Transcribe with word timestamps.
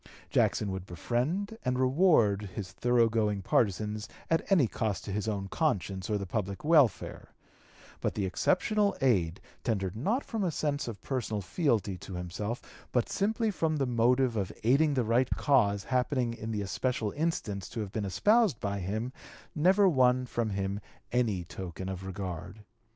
Jackson 0.31 0.71
would 0.71 0.87
befriend 0.87 1.59
and 1.63 1.77
reward 1.77 2.49
his 2.55 2.71
thorough 2.71 3.07
going 3.07 3.43
partisans 3.43 4.09
at 4.31 4.51
any 4.51 4.65
cost 4.65 5.05
to 5.05 5.11
his 5.11 5.27
own 5.27 5.47
conscience 5.47 6.09
or 6.09 6.17
the 6.17 6.25
public 6.25 6.63
welfare; 6.63 7.35
but 7.99 8.15
the 8.15 8.25
exceptional 8.25 8.97
aid, 8.99 9.39
tendered 9.63 9.95
not 9.95 10.23
from 10.25 10.43
a 10.43 10.49
sense 10.49 10.87
of 10.87 11.03
personal 11.03 11.39
fealty 11.39 11.99
to 11.99 12.15
himself, 12.15 12.63
but 12.91 13.09
simply 13.09 13.51
from 13.51 13.75
the 13.77 13.85
motive 13.85 14.35
of 14.35 14.51
aiding 14.63 14.95
the 14.95 15.03
right 15.05 15.29
cause 15.35 15.83
happening 15.83 16.33
in 16.33 16.49
the 16.49 16.63
especial 16.63 17.11
instance 17.11 17.69
to 17.69 17.79
have 17.81 17.91
been 17.91 18.03
espoused 18.05 18.59
by 18.59 18.79
him, 18.79 19.13
never 19.53 19.87
won 19.87 20.25
from 20.25 20.49
him 20.49 20.79
any 21.11 21.43
token 21.43 21.87
of 21.87 22.03
regard. 22.03 22.63